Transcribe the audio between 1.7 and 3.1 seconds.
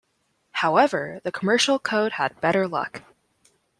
Code had better luck.